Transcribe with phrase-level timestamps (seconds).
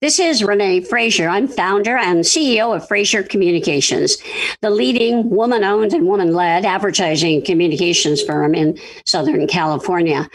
[0.00, 1.28] This is Renee Fraser.
[1.28, 4.16] I'm founder and CEO of Fraser Communications,
[4.60, 10.30] the leading woman owned and woman led advertising communications firm in Southern California.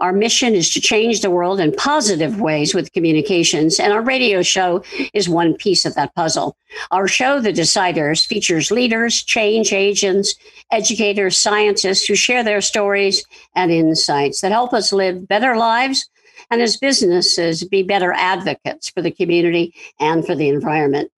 [0.00, 4.42] Our mission is to change the world in positive ways with communications, and our radio
[4.42, 6.56] show is one piece of that puzzle.
[6.90, 10.34] Our show, The Deciders, features leaders, change agents,
[10.72, 13.24] educators, scientists who share their stories
[13.54, 16.10] and insights that help us live better lives
[16.50, 21.10] and as businesses be better advocates for the community and for the environment.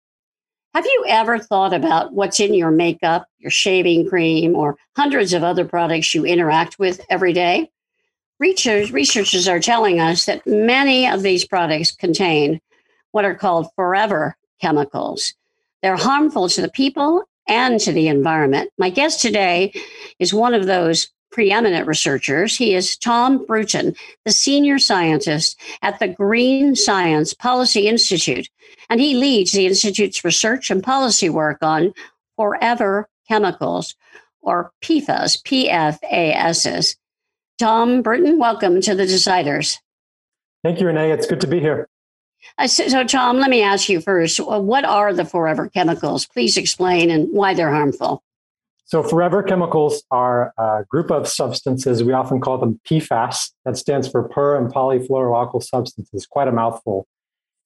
[0.75, 5.43] Have you ever thought about what's in your makeup, your shaving cream, or hundreds of
[5.43, 7.71] other products you interact with every day?
[8.39, 12.61] Research, researchers are telling us that many of these products contain
[13.13, 15.33] what are called forever chemicals.
[15.83, 18.71] They're harmful to the people and to the environment.
[18.77, 19.73] My guest today
[20.19, 22.57] is one of those preeminent researchers.
[22.57, 28.49] He is Tom Bruton, the senior scientist at the Green Science Policy Institute,
[28.89, 31.93] and he leads the Institute's research and policy work on
[32.37, 33.95] forever chemicals,
[34.41, 36.97] or PFAS, PFAS.
[37.59, 39.77] Tom Bruton, welcome to the Deciders.
[40.65, 41.11] Thank you, Renee.
[41.11, 41.87] It's good to be here.
[42.57, 46.25] Uh, so, so, Tom, let me ask you first what are the forever chemicals?
[46.25, 48.23] Please explain and why they're harmful.
[48.87, 52.05] So, forever chemicals are a group of substances.
[52.05, 53.51] We often call them PFAS.
[53.65, 57.07] That stands for per and polyfluoroalkyl substances, quite a mouthful.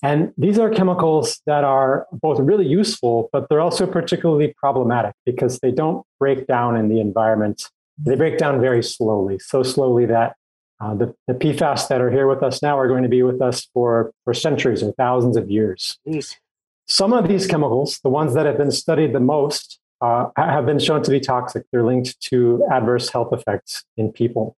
[0.02, 5.58] And these are chemicals that are both really useful, but they're also particularly problematic because
[5.58, 7.68] they don't break down in the environment.
[7.98, 10.36] They break down very slowly, so slowly that
[10.80, 13.42] uh, the, the PFAS that are here with us now are going to be with
[13.42, 15.98] us for, for centuries or thousands of years.
[16.08, 16.36] Jeez.
[16.86, 20.78] Some of these chemicals, the ones that have been studied the most, uh, have been
[20.78, 21.64] shown to be toxic.
[21.70, 24.56] They're linked to adverse health effects in people.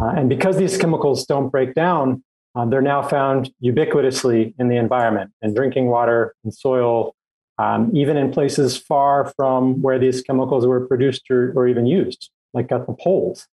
[0.00, 2.22] Uh, and because these chemicals don't break down,
[2.54, 7.14] uh, they're now found ubiquitously in the environment, in drinking water, in soil,
[7.58, 12.30] um, even in places far from where these chemicals were produced or, or even used,
[12.54, 13.46] like at the poles.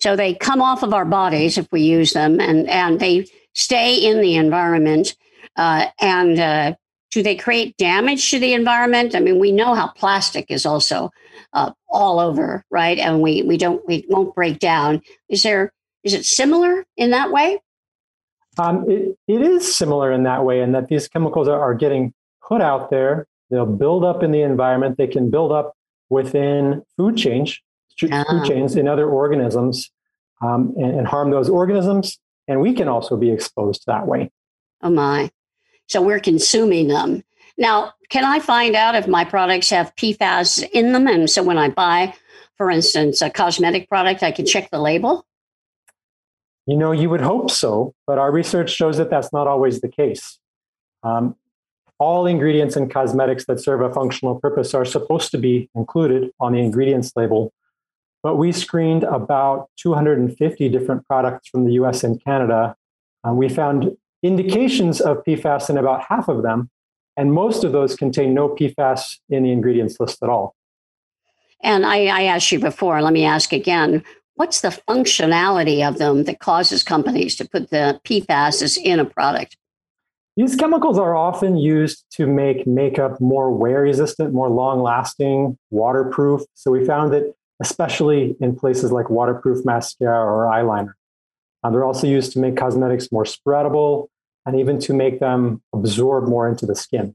[0.00, 3.96] So they come off of our bodies if we use them, and, and they stay
[3.96, 5.16] in the environment.
[5.56, 6.74] Uh, and uh,
[7.10, 9.14] do they create damage to the environment?
[9.14, 11.10] I mean, we know how plastic is also
[11.52, 12.98] uh, all over, right?
[12.98, 15.02] And we we don't we won't break down.
[15.28, 15.72] Is there
[16.04, 17.60] is it similar in that way?
[18.58, 22.12] Um, it, it is similar in that way, in that these chemicals are, are getting
[22.46, 23.26] put out there.
[23.50, 24.98] They'll build up in the environment.
[24.98, 25.74] They can build up
[26.10, 27.62] within food change,
[27.98, 28.44] food ah.
[28.44, 29.90] chains in other organisms,
[30.42, 32.18] um, and, and harm those organisms.
[32.48, 34.30] And we can also be exposed that way.
[34.82, 35.30] Oh my!
[35.88, 37.24] So we're consuming them.
[37.56, 41.06] Now, can I find out if my products have PFAS in them?
[41.06, 42.14] And so when I buy,
[42.56, 45.26] for instance, a cosmetic product, I can check the label?
[46.66, 49.88] You know, you would hope so, but our research shows that that's not always the
[49.88, 50.38] case.
[51.02, 51.34] Um,
[51.98, 56.52] all ingredients in cosmetics that serve a functional purpose are supposed to be included on
[56.52, 57.52] the ingredients label.
[58.22, 62.76] But we screened about 250 different products from the US and Canada.
[63.26, 66.70] Uh, we found indications of PFAS in about half of them,
[67.16, 70.54] and most of those contain no PFAS in the ingredients list at all.
[71.62, 76.22] And I, I asked you before, let me ask again what's the functionality of them
[76.24, 79.56] that causes companies to put the PFAS in a product?
[80.36, 86.42] These chemicals are often used to make makeup more wear resistant, more long lasting, waterproof.
[86.54, 90.92] So we found that especially in places like waterproof mascara or eyeliner.
[91.62, 94.08] Uh, they're also used to make cosmetics more spreadable
[94.46, 97.14] and even to make them absorb more into the skin.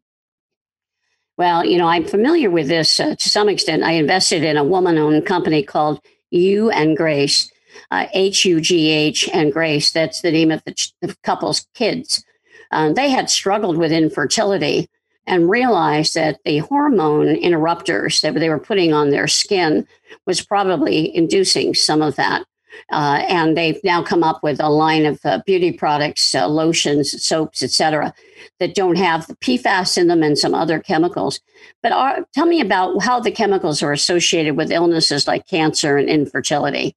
[1.37, 3.83] Well, you know, I'm familiar with this uh, to some extent.
[3.83, 5.99] I invested in a woman owned company called
[6.29, 7.51] Hugh and Grace,
[7.89, 9.91] uh, H U G H and Grace.
[9.91, 12.23] That's the name of the, ch- the couple's kids.
[12.71, 14.89] Uh, they had struggled with infertility
[15.25, 19.87] and realized that the hormone interrupters that they were putting on their skin
[20.27, 22.45] was probably inducing some of that.
[22.91, 27.23] Uh, and they've now come up with a line of uh, beauty products, uh, lotions,
[27.23, 28.13] soaps, etc.,
[28.59, 31.39] that don't have the PFAS in them and some other chemicals.
[31.81, 36.09] But are, tell me about how the chemicals are associated with illnesses like cancer and
[36.09, 36.95] infertility.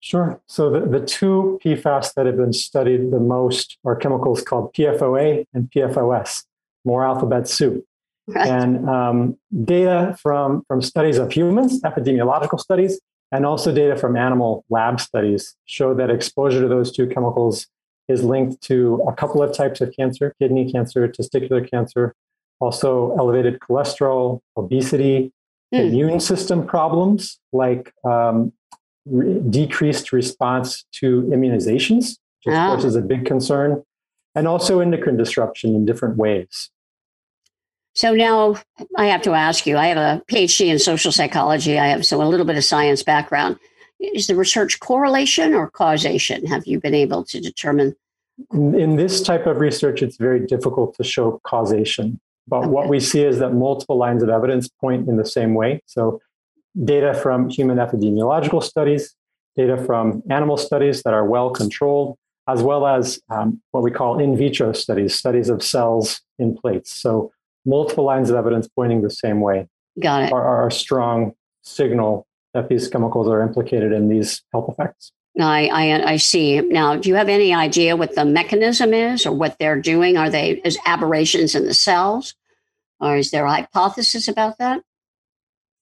[0.00, 0.40] Sure.
[0.48, 5.46] So the, the two PFAS that have been studied the most are chemicals called PFOA
[5.54, 6.44] and PFOS,
[6.84, 7.84] more alphabet soup.
[8.26, 8.48] Right.
[8.48, 13.00] And um, data from, from studies of humans, epidemiological studies,
[13.32, 17.66] and also data from animal lab studies show that exposure to those two chemicals
[18.08, 22.14] is linked to a couple of types of cancer kidney cancer, testicular cancer,
[22.60, 25.32] also elevated cholesterol, obesity,
[25.74, 25.80] mm.
[25.80, 28.52] immune system problems like um,
[29.06, 32.86] re- decreased response to immunizations, which, of course, ah.
[32.86, 33.82] is a big concern.
[34.34, 36.70] and also endocrine disruption in different ways.
[37.94, 38.56] So now
[38.96, 42.22] I have to ask you I have a PhD in social psychology, I have so
[42.22, 43.58] a little bit of science background.
[44.00, 46.46] Is the research correlation or causation?
[46.46, 47.94] Have you been able to determine?
[48.52, 52.18] In this type of research, it's very difficult to show causation.
[52.48, 52.68] But okay.
[52.68, 55.82] what we see is that multiple lines of evidence point in the same way.
[55.86, 56.20] So,
[56.84, 59.14] data from human epidemiological studies,
[59.54, 62.16] data from animal studies that are well controlled,
[62.48, 66.92] as well as um, what we call in vitro studies, studies of cells in plates.
[66.92, 67.32] So,
[67.64, 69.68] multiple lines of evidence pointing the same way.
[70.00, 70.32] Got it.
[70.32, 71.32] Are, are a strong
[71.62, 75.12] signal that these chemicals are implicated in these health effects.
[75.40, 76.60] I, I, I see.
[76.60, 80.18] Now, do you have any idea what the mechanism is or what they're doing?
[80.18, 82.34] Are they as aberrations in the cells?
[83.00, 84.82] Or is there a hypothesis about that?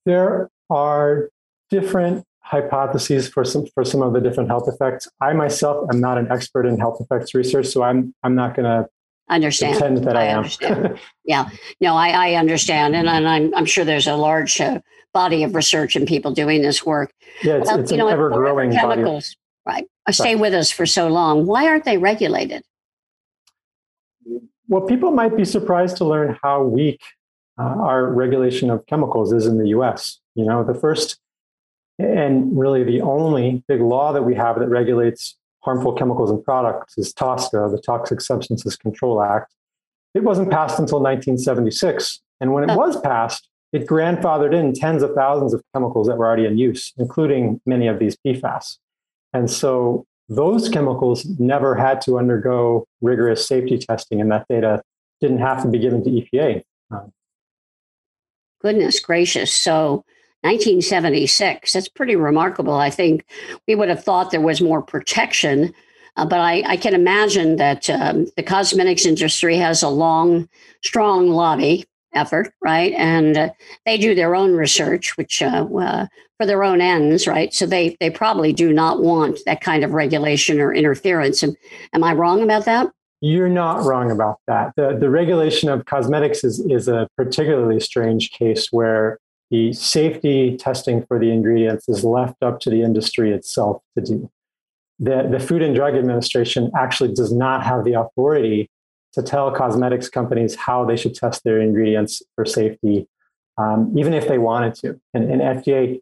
[0.07, 1.31] There are
[1.69, 5.09] different hypotheses for some for some of the different health effects.
[5.21, 8.65] I myself am not an expert in health effects research, so I'm I'm not going
[8.65, 8.89] to
[9.35, 9.79] understand.
[9.79, 10.99] Pretend that I, I am.
[11.25, 11.49] yeah,
[11.81, 14.81] no, I, I understand, and, and I'm I'm sure there's a large uh,
[15.13, 17.13] body of research and people doing this work.
[17.43, 19.37] Yeah, it's, well, it's an know, ever growing chemicals.
[19.65, 19.87] Body.
[20.07, 21.47] Right, stay with us for so long.
[21.47, 22.63] Why aren't they regulated?
[24.69, 27.01] Well, people might be surprised to learn how weak
[27.59, 30.19] uh, our regulation of chemicals is in the U.S.
[30.35, 31.19] You know, the first
[32.01, 36.97] and really the only big law that we have that regulates harmful chemicals and products
[36.99, 39.55] is TSCA, the Toxic Substances Control Act.
[40.15, 42.21] It wasn't passed until 1976.
[42.41, 46.27] And when it was passed, it grandfathered in tens of thousands of chemicals that were
[46.27, 48.79] already in use, including many of these PFAS.
[49.33, 54.83] And so those chemicals never had to undergo rigorous safety testing, and that data
[55.21, 56.63] didn't have to be given to EPA.
[58.61, 59.53] Goodness gracious.
[59.55, 60.05] So
[60.43, 61.73] 1976.
[61.73, 62.75] That's pretty remarkable.
[62.75, 63.25] I think
[63.69, 65.75] we would have thought there was more protection,
[66.17, 70.49] uh, but I, I, can imagine that um, the cosmetics industry has a long,
[70.83, 71.85] strong lobby
[72.15, 72.93] effort, right?
[72.95, 73.51] And uh,
[73.87, 76.07] they do their own research, which uh, uh,
[76.39, 77.53] for their own ends, right?
[77.53, 81.43] So they they probably do not want that kind of regulation or interference.
[81.43, 81.55] Am,
[81.93, 82.91] am I wrong about that?
[83.21, 84.73] You're not wrong about that.
[84.77, 89.19] The, the regulation of cosmetics is, is a particularly strange case where
[89.51, 94.31] the safety testing for the ingredients is left up to the industry itself to do.
[94.99, 98.71] The, the Food and Drug Administration actually does not have the authority
[99.15, 103.09] to tell cosmetics companies how they should test their ingredients for safety,
[103.59, 105.01] um, even if they wanted to.
[105.15, 106.01] And, and FDA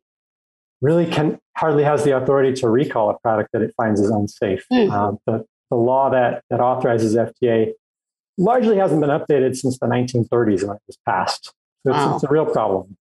[0.83, 4.65] really can hardly has the authority to recall a product that it finds is unsafe.
[4.71, 4.93] Mm.
[4.93, 7.73] Um, the, the law that, that authorizes FDA
[8.37, 11.53] largely hasn't been updated since the 1930s when it was passed.
[11.87, 12.15] So it's, wow.
[12.15, 12.97] it's a real problem.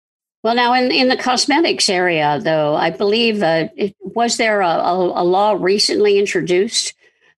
[0.46, 4.68] Well, now in, in the cosmetics area, though, I believe uh, it, was there a,
[4.68, 6.94] a, a, law recently introduced,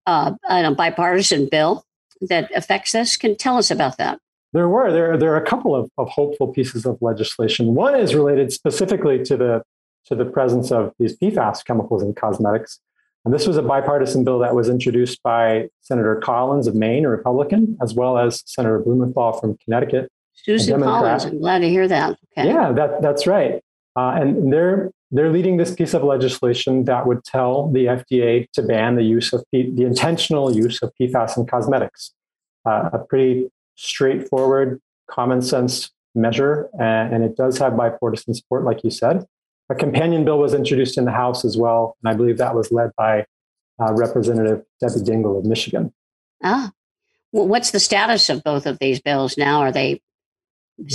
[0.06, 1.86] uh, a bipartisan bill
[2.20, 3.16] that affects this?
[3.16, 4.20] Can tell us about that?
[4.52, 7.76] There were there there are a couple of, of hopeful pieces of legislation.
[7.76, 9.64] One is related specifically to the
[10.08, 12.82] to the presence of these PFAS chemicals in cosmetics.
[13.24, 17.10] And this was a bipartisan bill that was introduced by Senator Collins of Maine, a
[17.10, 20.12] Republican, as well as Senator Blumenthal from Connecticut.
[20.44, 22.18] Susan Collins, I'm glad to hear that.
[22.32, 22.48] Okay.
[22.48, 23.62] Yeah, that, that's right.
[23.96, 28.62] Uh, and they're they're leading this piece of legislation that would tell the FDA to
[28.62, 32.14] ban the use of P- the intentional use of PFAS in cosmetics.
[32.66, 38.84] Uh, a pretty straightforward, common sense measure, and, and, it does have bipartisan support, like
[38.84, 39.26] you said.
[39.70, 42.72] A companion bill was introduced in the House as well, and I believe that was
[42.72, 43.26] led by
[43.80, 45.94] uh, Representative Debbie Dingell of Michigan.
[46.44, 46.72] Ah,
[47.32, 49.62] well, what's the status of both of these bills now?
[49.62, 50.02] Are they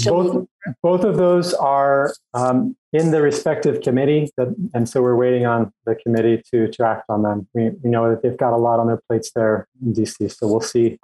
[0.05, 0.47] both,
[0.83, 5.73] both of those are um, in the respective committee, that, and so we're waiting on
[5.87, 7.49] the committee to to act on them.
[7.55, 10.47] We, we know that they've got a lot on their plates there in DC, so
[10.47, 10.99] we'll see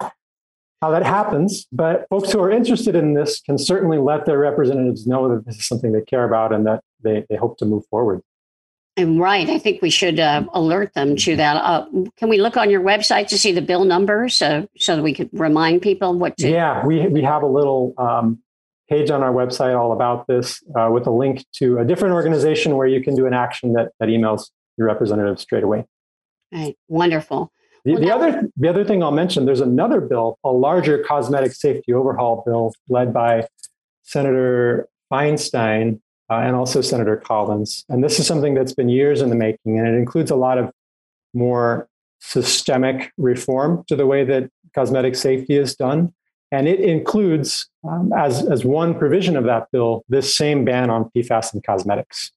[0.81, 1.67] how that happens.
[1.71, 5.57] But folks who are interested in this can certainly let their representatives know that this
[5.57, 8.21] is something they care about and that they, they hope to move forward.
[8.97, 11.55] And right, I think we should uh, alert them to that.
[11.55, 11.85] Uh,
[12.17, 15.13] can we look on your website to see the bill numbers uh, so that we
[15.13, 16.49] could remind people what to?
[16.49, 18.39] Yeah, we we have a little um,
[18.89, 22.75] page on our website all about this uh, with a link to a different organization
[22.75, 25.85] where you can do an action that, that emails your representative straight away.
[26.51, 27.51] Right, wonderful.
[27.85, 31.53] The, well, the other the other thing I'll mention, there's another bill, a larger cosmetic
[31.53, 33.47] safety overhaul bill led by
[34.03, 37.85] Senator Feinstein uh, and also Senator Collins.
[37.89, 40.57] And this is something that's been years in the making, and it includes a lot
[40.57, 40.71] of
[41.33, 41.87] more
[42.19, 46.13] systemic reform to the way that cosmetic safety is done.
[46.51, 51.11] And it includes, um, as, as one provision of that bill, this same ban on
[51.15, 52.31] PFAS in cosmetics.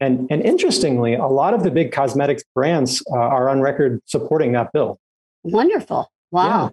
[0.00, 4.52] And, and interestingly, a lot of the big cosmetics brands uh, are on record supporting
[4.52, 5.00] that bill.
[5.44, 6.10] Wonderful.
[6.30, 6.72] Wow.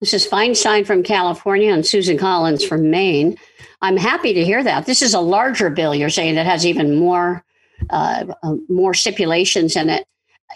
[0.00, 3.38] This is Feinstein from California and Susan Collins from Maine.
[3.80, 4.84] I'm happy to hear that.
[4.84, 5.94] This is a larger bill.
[5.94, 7.44] You're saying that has even more
[7.90, 10.06] uh, uh, more stipulations in it.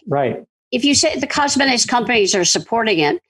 [0.06, 0.44] Right.
[0.72, 3.22] If you say the cosmetics companies are supporting it,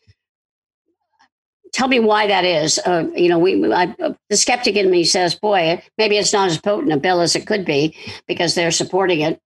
[1.77, 2.79] tell me why that is.
[2.79, 3.95] Uh, you know, we I,
[4.31, 7.47] the skeptic in me says, "Boy, maybe it's not as potent a bill as it
[7.47, 7.95] could be
[8.27, 9.39] because they're supporting it."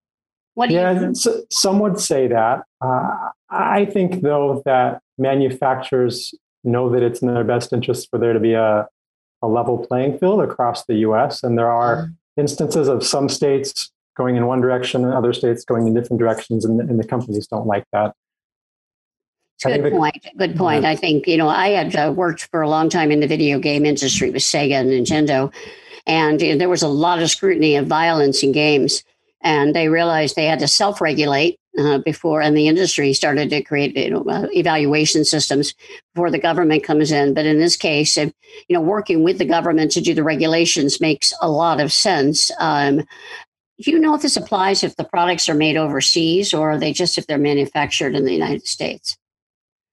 [0.53, 1.15] What do yeah, you?
[1.15, 2.63] So, some would say that.
[2.79, 6.33] Uh, I think, though, that manufacturers
[6.63, 8.87] know that it's in their best interest for there to be a,
[9.41, 11.43] a level playing field across the U.S.
[11.43, 12.15] And there are mm.
[12.37, 16.63] instances of some states going in one direction and other states going in different directions,
[16.63, 18.15] and, and the companies don't like that.
[19.63, 20.27] Good point.
[20.37, 20.85] Good point.
[20.85, 23.59] I think, you know, I had uh, worked for a long time in the video
[23.59, 25.53] game industry with Sega and Nintendo,
[26.07, 29.03] and uh, there was a lot of scrutiny of violence in games.
[29.43, 33.63] And they realized they had to self regulate uh, before, and the industry started to
[33.63, 35.73] create you know, uh, evaluation systems
[36.13, 37.33] before the government comes in.
[37.33, 38.31] But in this case, you
[38.69, 42.51] know, working with the government to do the regulations makes a lot of sense.
[42.59, 42.97] Um,
[43.81, 46.93] do you know if this applies if the products are made overseas or are they
[46.93, 49.17] just if they're manufactured in the United States?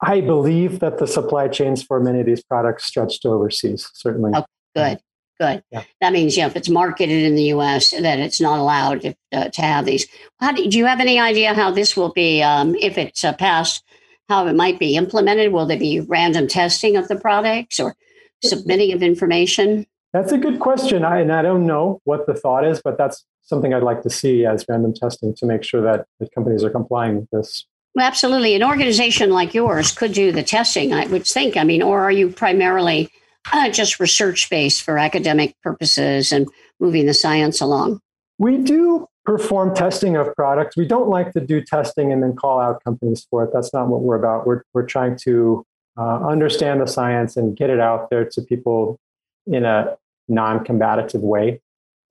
[0.00, 4.32] I believe that the supply chains for many of these products stretch to overseas, certainly.
[4.32, 5.00] Okay, good,
[5.40, 5.64] good.
[5.70, 5.82] Yeah.
[6.00, 9.14] That means, you know, if it's marketed in the U.S., that it's not allowed to,
[9.32, 10.06] uh, to have these.
[10.40, 13.32] How do, do, you have any idea how this will be, um, if it's uh,
[13.32, 13.82] passed,
[14.28, 15.52] how it might be implemented?
[15.52, 17.96] Will there be random testing of the products or
[18.44, 19.86] submitting of information?
[20.12, 21.04] That's a good question.
[21.04, 24.10] I, and I don't know what the thought is, but that's something I'd like to
[24.10, 27.66] see as random testing to make sure that the companies are complying with this.
[27.98, 28.54] Well, absolutely.
[28.54, 31.56] An organization like yours could do the testing, I would think.
[31.56, 33.10] I mean, or are you primarily
[33.52, 36.46] uh, just research based for academic purposes and
[36.78, 38.00] moving the science along?
[38.38, 40.76] We do perform testing of products.
[40.76, 43.50] We don't like to do testing and then call out companies for it.
[43.52, 44.46] That's not what we're about.
[44.46, 49.00] We're, we're trying to uh, understand the science and get it out there to people
[49.48, 49.96] in a
[50.28, 51.60] non combative way.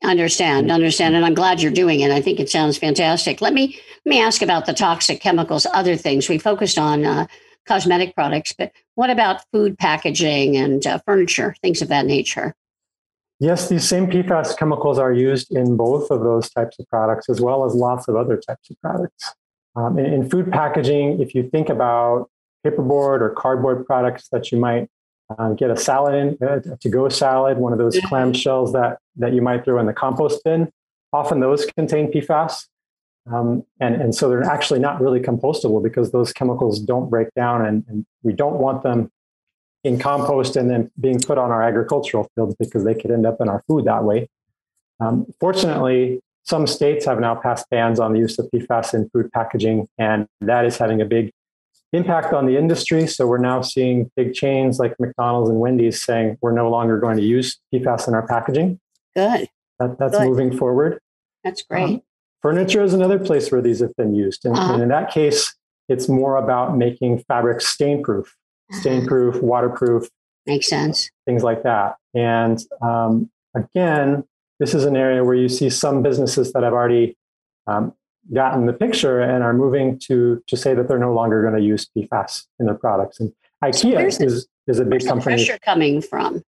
[0.03, 2.11] Understand, understand, and I'm glad you're doing it.
[2.11, 3.41] I think it sounds fantastic.
[3.41, 5.65] Let me let me ask about the toxic chemicals.
[5.73, 7.25] Other things we focused on uh,
[7.65, 12.53] cosmetic products, but what about food packaging and uh, furniture, things of that nature?
[13.39, 17.41] Yes, these same PFAS chemicals are used in both of those types of products, as
[17.41, 19.33] well as lots of other types of products.
[19.75, 22.29] Um, in, in food packaging, if you think about
[22.65, 24.89] paperboard or cardboard products that you might
[25.37, 28.99] um, get a salad in, uh, to go salad, one of those clam shells that,
[29.17, 30.71] that you might throw in the compost bin.
[31.11, 32.67] Often those contain PFAS.
[33.31, 37.65] Um, and, and so they're actually not really compostable because those chemicals don't break down
[37.65, 39.11] and, and, we don't want them
[39.83, 43.39] in compost and then being put on our agricultural fields because they could end up
[43.39, 44.27] in our food that way.
[44.99, 49.31] Um, fortunately, some states have now passed bans on the use of PFAS in food
[49.31, 51.31] packaging, and that is having a big
[51.93, 53.07] impact on the industry.
[53.07, 57.17] So we're now seeing big chains like McDonald's and Wendy's saying we're no longer going
[57.17, 58.79] to use PFAS in our packaging.
[59.15, 59.49] Good.
[59.79, 60.27] That, that's Good.
[60.27, 60.99] moving forward.
[61.43, 61.83] That's great.
[61.83, 62.01] Um,
[62.41, 64.45] furniture is another place where these have been used.
[64.45, 64.73] And, uh-huh.
[64.73, 65.55] and in that case,
[65.87, 68.35] it's more about making fabric stain proof,
[68.71, 68.81] uh-huh.
[68.81, 70.09] stain proof, waterproof.
[70.45, 71.09] Makes sense.
[71.25, 71.95] Things like that.
[72.13, 74.23] And um, again,
[74.59, 77.15] this is an area where you see some businesses that have already
[77.67, 77.93] um,
[78.33, 81.61] gotten the picture and are moving to to say that they're no longer going to
[81.61, 83.19] use PFAS in their products.
[83.19, 85.35] And IKEA so is is a big company.
[85.35, 86.43] pressure coming from?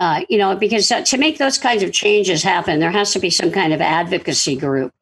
[0.00, 3.30] Uh, you know, because to make those kinds of changes happen, there has to be
[3.30, 4.92] some kind of advocacy group.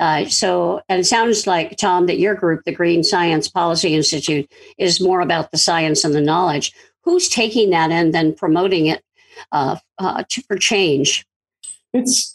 [0.00, 4.50] Uh, so, and it sounds like Tom that your group, the Green Science Policy Institute,
[4.78, 6.72] is more about the science and the knowledge.
[7.04, 9.04] Who's taking that and then promoting it
[9.52, 11.24] uh, uh, to, for change?
[11.92, 12.34] It's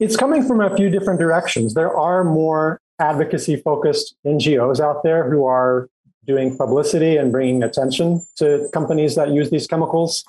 [0.00, 1.74] it's coming from a few different directions.
[1.74, 5.88] There are more advocacy focused NGOs out there who are
[6.26, 10.24] doing publicity and bringing attention to companies that use these chemicals.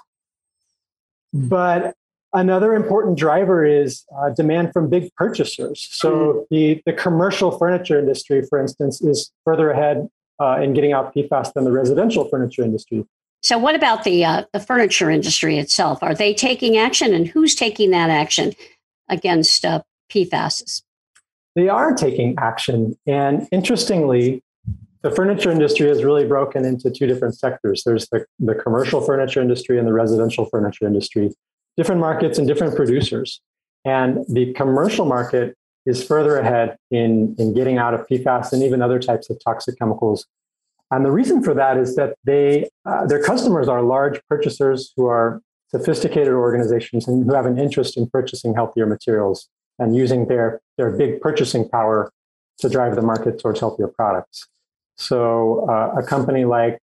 [1.33, 1.95] But
[2.33, 5.87] another important driver is uh, demand from big purchasers.
[5.91, 6.39] So mm-hmm.
[6.49, 10.09] the, the commercial furniture industry, for instance, is further ahead
[10.39, 13.05] uh, in getting out PFAS than the residential furniture industry.
[13.43, 16.03] So, what about the uh, the furniture industry itself?
[16.03, 18.53] Are they taking action, and who's taking that action?
[19.11, 20.81] Against uh, PFAS?
[21.55, 22.97] They are taking action.
[23.05, 24.41] And interestingly,
[25.01, 27.83] the furniture industry has really broken into two different sectors.
[27.85, 31.31] There's the, the commercial furniture industry and the residential furniture industry,
[31.75, 33.41] different markets and different producers.
[33.83, 38.81] And the commercial market is further ahead in, in getting out of PFAS and even
[38.81, 40.27] other types of toxic chemicals.
[40.91, 45.07] And the reason for that is that they, uh, their customers are large purchasers who
[45.07, 45.41] are
[45.73, 49.47] sophisticated organizations and who have an interest in purchasing healthier materials
[49.79, 52.11] and using their, their big purchasing power
[52.59, 54.47] to drive the market towards healthier products.
[54.95, 56.79] So uh, a company like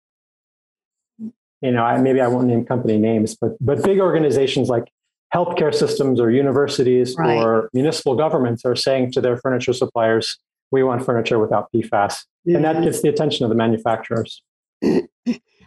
[1.62, 4.92] you know, I, maybe I won't name company names, but but big organizations like
[5.34, 7.38] healthcare systems or universities right.
[7.38, 10.38] or municipal governments are saying to their furniture suppliers,
[10.72, 11.90] we want furniture without PFAS.
[11.92, 12.56] Mm-hmm.
[12.56, 14.42] And that gets the attention of the manufacturers.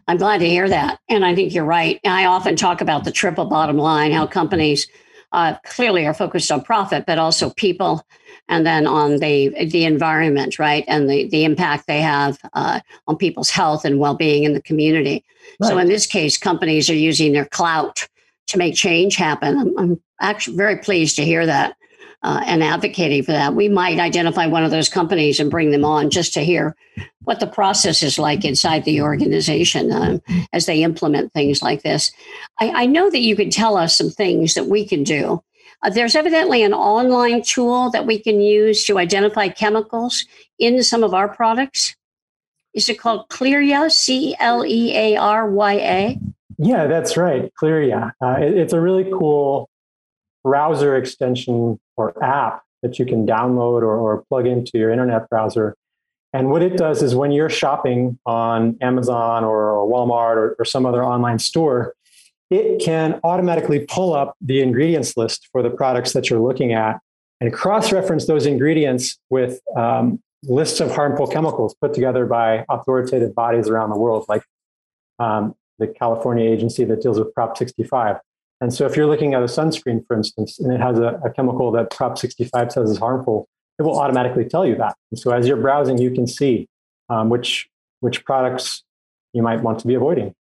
[0.09, 0.99] I'm glad to hear that.
[1.09, 2.01] And I think you're right.
[2.05, 4.87] I often talk about the triple bottom line, how companies
[5.33, 8.05] uh, clearly are focused on profit, but also people
[8.49, 10.85] and then on the the environment, right?
[10.89, 15.25] And the, the impact they have uh, on people's health and well-being in the community.
[15.61, 15.69] Right.
[15.69, 18.09] So in this case, companies are using their clout
[18.49, 19.57] to make change happen.
[19.57, 21.77] I'm, I'm actually very pleased to hear that
[22.23, 23.55] uh, and advocating for that.
[23.55, 26.77] We might identify one of those companies and bring them on just to hear
[27.25, 30.23] what the process is like inside the organization um,
[30.53, 32.13] as they implement things like this.
[32.61, 35.43] I, I, know that you can tell us some things that we can do.
[35.83, 40.27] Uh, there's evidently an online tool that we can use to identify chemicals
[40.59, 41.95] in some of our products.
[42.75, 43.91] Is it called Clearya?
[43.91, 46.19] C L E A R Y A?
[46.59, 47.51] Yeah, that's right.
[47.55, 48.13] Clearya.
[48.21, 49.70] Uh, it, it's a really cool
[50.45, 55.77] browser extension or app that you can download or, or plug into your internet browser.
[56.33, 60.87] And what it does is when you're shopping on Amazon or, Walmart or, or, some
[60.87, 61.95] other online store,
[62.51, 67.01] it can automatically pull up the ingredients list for the products that you're looking at
[67.41, 73.35] and cross reference those ingredients with um, lists of harmful chemicals put together by authoritative
[73.35, 74.43] bodies around the world, like
[75.19, 78.17] um, the California agency that deals with Prop 65.
[78.61, 81.31] And so if you're looking at a sunscreen, for instance, and it has a, a,
[81.31, 83.49] chemical that Prop 65 says is harmful,
[83.79, 84.97] it will automatically tell you that.
[85.11, 86.69] And so as you're browsing, you can see
[87.09, 87.69] um, which,
[88.01, 88.85] which products
[89.33, 90.35] you might want to be avoiding.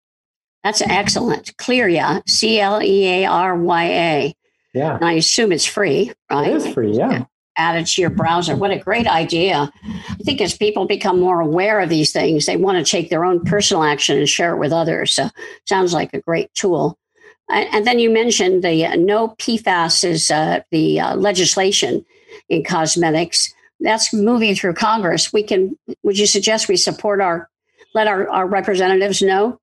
[0.63, 1.55] That's excellent.
[1.57, 4.35] Clearya, C L E A R Y A.
[4.73, 4.95] Yeah.
[4.95, 6.49] And I assume it's free, right?
[6.49, 7.25] It is free, yeah.
[7.57, 8.55] Added to your browser.
[8.55, 9.71] What a great idea.
[9.83, 13.25] I think as people become more aware of these things, they want to take their
[13.25, 15.13] own personal action and share it with others.
[15.13, 15.29] So
[15.65, 16.99] sounds like a great tool.
[17.49, 22.05] And then you mentioned the uh, no PFAS is uh, the uh, legislation
[22.49, 23.53] in cosmetics.
[23.79, 25.31] That's moving through Congress.
[25.31, 25.77] We can.
[26.03, 27.49] Would you suggest we support our,
[27.93, 29.59] let our, our representatives know?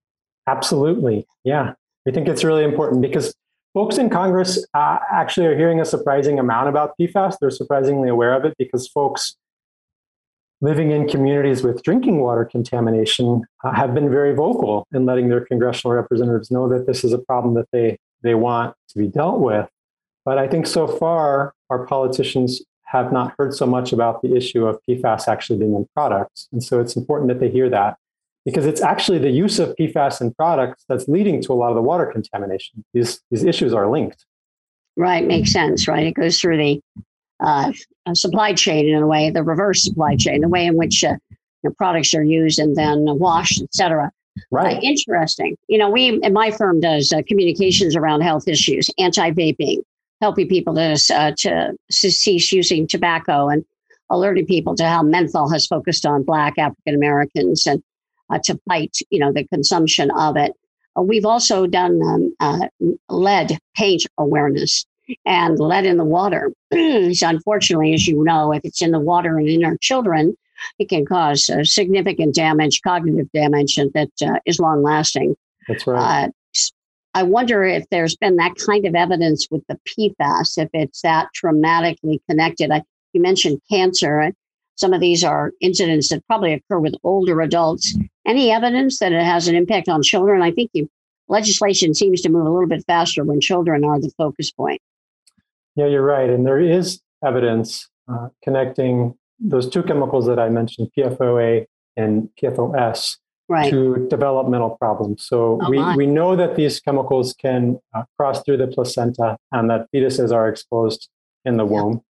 [0.46, 1.26] Absolutely.
[1.44, 1.74] Yeah,
[2.06, 3.34] we think it's really important because
[3.74, 7.36] folks in Congress uh, actually are hearing a surprising amount about PFAS.
[7.38, 9.36] They're surprisingly aware of it because folks
[10.64, 15.44] living in communities with drinking water contamination uh, have been very vocal in letting their
[15.44, 19.40] congressional representatives know that this is a problem that they, they want to be dealt
[19.40, 19.68] with.
[20.24, 24.64] But I think so far, our politicians have not heard so much about the issue
[24.66, 26.48] of PFAS actually being in products.
[26.50, 27.98] And so it's important that they hear that
[28.46, 31.74] because it's actually the use of PFAS in products that's leading to a lot of
[31.74, 32.82] the water contamination.
[32.94, 34.24] These, these issues are linked.
[34.96, 36.06] Right, makes sense, right?
[36.06, 36.80] It goes through the
[37.40, 37.72] uh,
[38.14, 41.16] supply chain in a way, the reverse supply chain, the way in which uh,
[41.76, 44.10] products are used and then washed, et cetera.
[44.50, 44.76] Right.
[44.76, 45.56] Uh, interesting.
[45.68, 49.78] You know, we in my firm does uh, communications around health issues, anti-vaping,
[50.20, 53.64] helping people to uh, to cease using tobacco, and
[54.10, 57.82] alerting people to how menthol has focused on Black African Americans and
[58.28, 60.52] uh, to fight, you know, the consumption of it.
[60.98, 62.00] Uh, we've also done
[62.40, 62.68] um,
[63.08, 64.84] lead paint awareness
[65.26, 66.52] and lead in the water.
[66.72, 70.36] so unfortunately, as you know, if it's in the water and in our children,
[70.78, 75.36] it can cause uh, significant damage, cognitive damage, and that uh, is long lasting.
[75.68, 76.26] That's right.
[76.26, 76.28] Uh,
[77.16, 81.28] I wonder if there's been that kind of evidence with the PFAS, if it's that
[81.32, 82.72] traumatically connected.
[82.72, 84.32] I, you mentioned cancer.
[84.74, 87.96] Some of these are incidents that probably occur with older adults.
[88.26, 90.42] Any evidence that it has an impact on children?
[90.42, 90.90] I think you,
[91.28, 94.80] legislation seems to move a little bit faster when children are the focus point.
[95.76, 96.30] Yeah, you're right.
[96.30, 103.16] And there is evidence uh, connecting those two chemicals that I mentioned, PFOA and PFOS,
[103.48, 103.70] right.
[103.70, 105.26] to developmental problems.
[105.26, 109.70] So oh, we, we know that these chemicals can uh, cross through the placenta and
[109.70, 111.08] that fetuses are exposed
[111.44, 112.02] in the womb.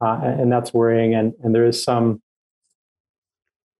[0.00, 1.14] Uh, and that's worrying.
[1.14, 2.20] And, and there is some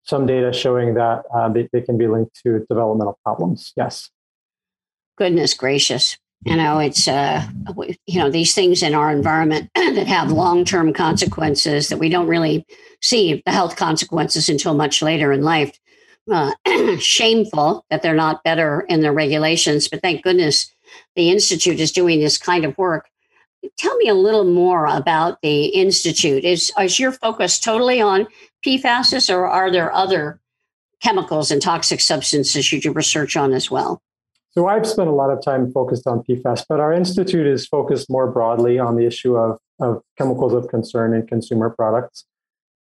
[0.04, 3.72] some data showing that uh, they, they can be linked to developmental problems.
[3.76, 4.10] Yes.
[5.16, 7.46] Goodness gracious you know it's uh
[8.06, 12.66] you know these things in our environment that have long-term consequences that we don't really
[13.00, 15.78] see the health consequences until much later in life.
[16.32, 16.52] Uh,
[17.00, 20.72] shameful that they're not better in their regulations but thank goodness
[21.16, 23.08] the institute is doing this kind of work.
[23.76, 26.44] Tell me a little more about the institute.
[26.44, 28.26] Is is your focus totally on
[28.64, 30.40] pfas or are there other
[31.00, 34.00] chemicals and toxic substances you do research on as well
[34.52, 38.10] so I've spent a lot of time focused on PFAS, but our institute is focused
[38.10, 42.24] more broadly on the issue of, of chemicals of concern in consumer products.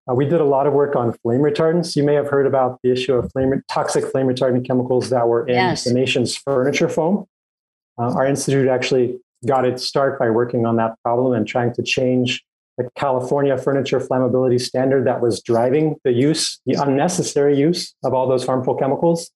[0.10, 1.96] Uh, we did a lot of work on flame retardants.
[1.98, 5.46] You may have heard about the issue of flame, toxic flame retardant chemicals that were
[5.46, 5.84] in yes.
[5.84, 7.26] the nation's furniture foam.
[7.98, 11.84] Uh, our institute actually got its start by working on that problem and trying to
[11.84, 12.44] change
[12.78, 18.28] the California furniture flammability standard that was driving the use, the unnecessary use of all
[18.30, 19.32] those harmful chemicals.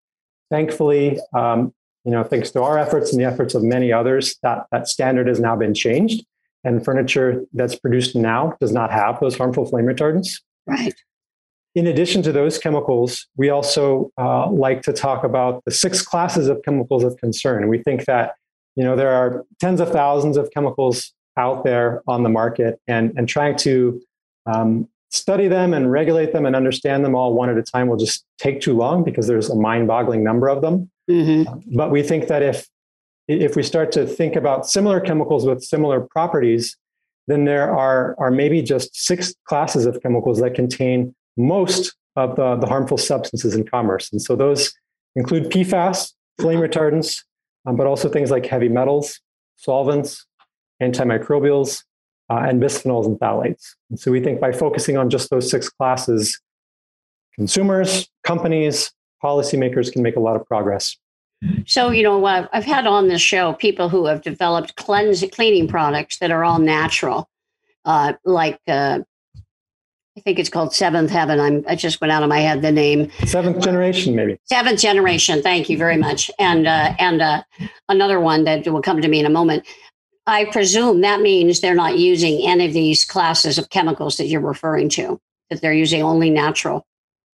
[0.50, 4.66] Thankfully, um, you know, thanks to our efforts and the efforts of many others, that,
[4.72, 6.26] that standard has now been changed.
[6.64, 10.42] And furniture that's produced now does not have those harmful flame retardants.
[10.68, 10.94] Right.
[11.74, 16.48] In addition to those chemicals, we also uh, like to talk about the six classes
[16.48, 17.68] of chemicals of concern.
[17.68, 18.36] We think that
[18.76, 23.14] you know there are tens of thousands of chemicals out there on the market, and
[23.18, 24.02] and trying to
[24.46, 27.98] um, study them and regulate them and understand them all one at a time will
[27.98, 30.90] just take too long because there's a mind-boggling number of them.
[31.12, 31.76] Mm-hmm.
[31.76, 32.67] But we think that if
[33.28, 36.76] if we start to think about similar chemicals with similar properties,
[37.28, 42.58] then there are, are maybe just six classes of chemicals that contain most of the,
[42.58, 44.12] the harmful substances in commerce.
[44.12, 44.74] And so those
[45.15, 47.24] include PFAS, flame retardants,
[47.65, 49.19] um, but also things like heavy metals,
[49.56, 50.26] solvents,
[50.82, 51.84] antimicrobials,
[52.30, 53.76] uh, and bisphenols and phthalates.
[53.89, 56.39] And so we think by focusing on just those six classes,
[57.36, 58.91] consumers, companies,
[59.24, 60.97] policymakers can make a lot of progress.
[61.65, 66.17] So, you know, I've had on this show people who have developed cleanse, cleaning products
[66.19, 67.30] that are all natural,
[67.86, 68.99] uh, like uh,
[70.17, 71.39] I think it's called Seventh Heaven.
[71.39, 73.10] I'm, I just went out of my head the name.
[73.25, 74.38] Seventh Generation, maybe.
[74.45, 75.41] Seventh Generation.
[75.41, 76.30] Thank you very much.
[76.38, 77.43] And uh, and uh,
[77.88, 79.65] another one that will come to me in a moment.
[80.27, 84.41] I presume that means they're not using any of these classes of chemicals that you're
[84.41, 85.19] referring to.
[85.49, 86.86] That they're using only natural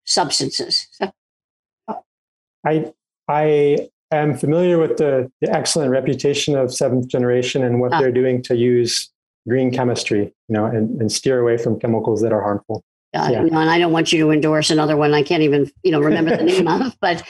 [0.05, 0.87] substances.
[2.65, 2.93] I
[3.27, 3.89] I
[4.21, 8.01] am familiar with the, the excellent reputation of seventh generation and what ah.
[8.01, 9.11] they're doing to use
[9.49, 12.83] green chemistry, you know, and, and steer away from chemicals that are harmful.
[13.15, 13.43] Uh, yeah.
[13.45, 15.93] You know, and I don't want you to endorse another one I can't even, you
[15.93, 16.97] know, remember the name of.
[17.01, 17.23] But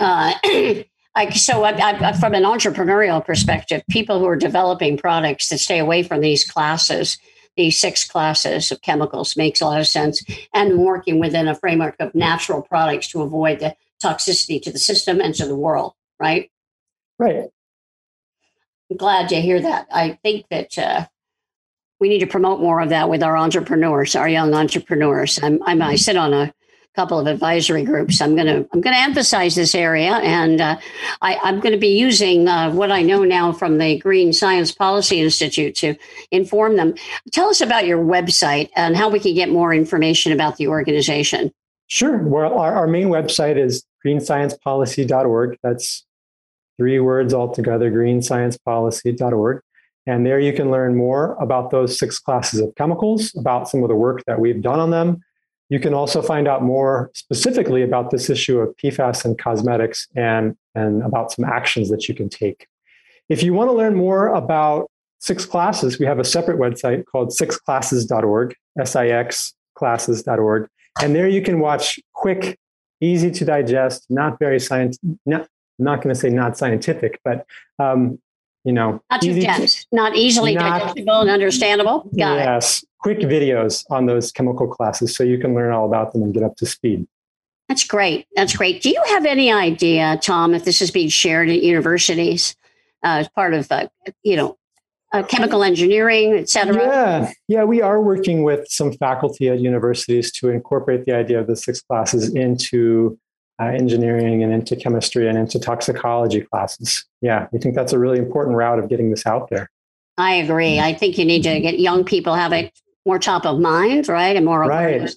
[0.00, 0.34] uh,
[1.16, 5.78] I, so I, I, from an entrepreneurial perspective, people who are developing products that stay
[5.78, 7.18] away from these classes,
[7.56, 10.24] these six classes of chemicals, makes a lot of sense.
[10.52, 15.20] And working within a framework of natural products to avoid the toxicity to the system
[15.20, 16.50] and to the world right?
[17.18, 17.46] Right.
[18.90, 19.86] I'm glad to hear that.
[19.90, 21.06] I think that uh,
[22.00, 25.40] we need to promote more of that with our entrepreneurs, our young entrepreneurs.
[25.42, 26.52] I'm, I'm i sit on a
[26.94, 28.20] couple of advisory groups.
[28.20, 30.76] I'm going to I'm going to emphasize this area, and uh,
[31.22, 34.70] I, am going to be using uh, what I know now from the Green Science
[34.70, 35.96] Policy Institute to
[36.30, 36.94] inform them.
[37.32, 41.52] Tell us about your website and how we can get more information about the organization.
[41.86, 42.18] Sure.
[42.18, 45.58] Well, our, our main website is greensciencepolicy.org.
[45.62, 46.04] That's
[46.76, 49.60] three words altogether, greensciencepolicy.org.
[50.06, 53.88] And there you can learn more about those six classes of chemicals, about some of
[53.88, 55.22] the work that we've done on them.
[55.70, 60.56] You can also find out more specifically about this issue of PFAS and cosmetics and,
[60.74, 62.66] and about some actions that you can take.
[63.30, 64.90] If you want to learn more about
[65.20, 70.68] six classes, we have a separate website called sixclasses.org, S-I-X classes.org.
[71.02, 72.58] And there you can watch quick
[73.00, 77.46] easy to digest, not very science, not, not going to say not scientific, but
[77.78, 78.18] um,
[78.64, 82.10] you know, not too dense, not easily not, digestible and understandable.
[82.16, 82.88] Got yes, it.
[82.98, 86.42] quick videos on those chemical classes so you can learn all about them and get
[86.42, 87.06] up to speed.
[87.68, 88.26] That's great.
[88.36, 88.82] That's great.
[88.82, 92.56] Do you have any idea, Tom, if this is being shared at universities
[93.02, 93.88] uh, as part of, uh,
[94.22, 94.56] you know,
[95.14, 96.76] uh, chemical engineering, et cetera?
[96.76, 101.46] Yeah, yeah, we are working with some faculty at universities to incorporate the idea of
[101.46, 103.18] the six classes into
[103.60, 107.04] uh, engineering and into chemistry and into toxicology classes.
[107.20, 109.70] Yeah, we think that's a really important route of getting this out there.
[110.18, 110.80] I agree.
[110.80, 112.72] I think you need to get young people have it
[113.06, 115.14] more top of mind, right, and more right.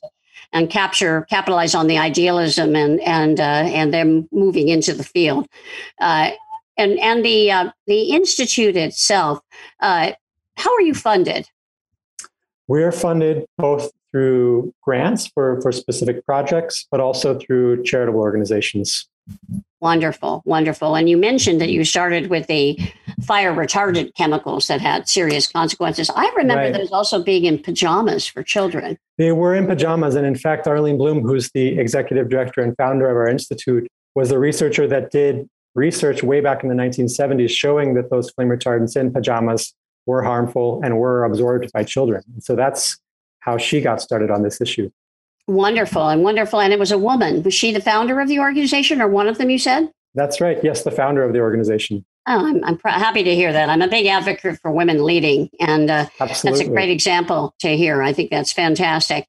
[0.53, 5.47] and capture capitalize on the idealism and and uh, and them moving into the field.
[5.99, 6.31] Uh,
[6.77, 9.39] and and the uh, the institute itself.
[9.79, 10.11] Uh,
[10.57, 11.47] how are you funded?
[12.67, 19.07] We're funded both through grants for, for specific projects, but also through charitable organizations.
[19.79, 20.95] Wonderful, wonderful.
[20.95, 22.79] And you mentioned that you started with the
[23.23, 26.09] fire retardant chemicals that had serious consequences.
[26.15, 26.73] I remember right.
[26.73, 28.97] those also being in pajamas for children.
[29.17, 30.15] They were in pajamas.
[30.15, 34.29] And in fact, Arlene Blum, who's the executive director and founder of our institute, was
[34.29, 38.97] the researcher that did research way back in the 1970s showing that those flame retardants
[38.97, 39.73] in pajamas
[40.05, 42.23] were harmful and were absorbed by children.
[42.39, 42.97] so that's
[43.39, 44.89] how she got started on this issue.
[45.47, 46.59] Wonderful and wonderful.
[46.59, 47.43] And it was a woman.
[47.43, 49.89] Was she the founder of the organization or one of them, you said?
[50.15, 50.57] That's right.
[50.61, 52.03] Yes, the founder of the organization.
[52.27, 53.69] Oh, I'm, I'm pr- happy to hear that.
[53.69, 58.01] I'm a big advocate for women leading, and uh, that's a great example to hear.
[58.01, 59.27] I think that's fantastic.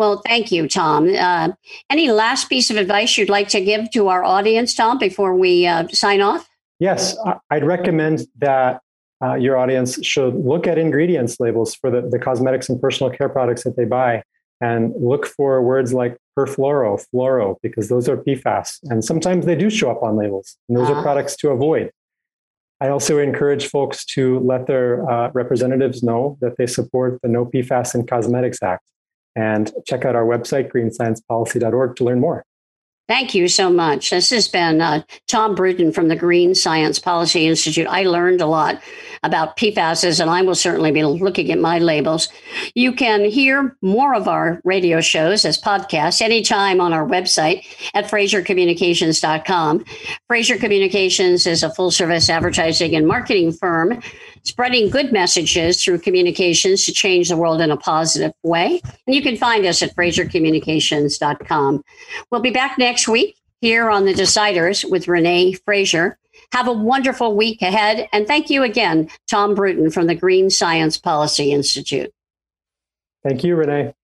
[0.00, 1.14] Well, thank you, Tom.
[1.14, 1.50] Uh,
[1.90, 5.66] any last piece of advice you'd like to give to our audience, Tom, before we
[5.66, 6.48] uh, sign off?
[6.78, 7.14] Yes,
[7.50, 8.80] I'd recommend that
[9.22, 13.28] uh, your audience should look at ingredients labels for the, the cosmetics and personal care
[13.28, 14.22] products that they buy
[14.62, 18.78] and look for words like perfluoro, fluoro, because those are PFAS.
[18.84, 21.00] And sometimes they do show up on labels, and those uh-huh.
[21.00, 21.90] are products to avoid.
[22.80, 27.44] I also encourage folks to let their uh, representatives know that they support the No
[27.44, 28.82] PFAS in Cosmetics Act
[29.36, 32.44] and check out our website, greensciencepolicy.org, to learn more.
[33.10, 34.10] Thank you so much.
[34.10, 37.88] This has been uh, Tom Bruton from the Green Science Policy Institute.
[37.88, 38.80] I learned a lot
[39.24, 42.28] about PFASs, and I will certainly be looking at my labels.
[42.76, 47.64] You can hear more of our radio shows as podcasts anytime on our website
[47.94, 49.84] at FraserCommunications.com.
[50.28, 54.00] Fraser Communications is a full service advertising and marketing firm
[54.42, 58.80] spreading good messages through communications to change the world in a positive way.
[59.06, 61.84] And you can find us at FraserCommunications.com.
[62.30, 66.18] We'll be back next week here on The Deciders with Renee Fraser.
[66.52, 68.08] Have a wonderful week ahead.
[68.12, 72.12] And thank you again, Tom Bruton from the Green Science Policy Institute.
[73.22, 73.94] Thank you, Renee.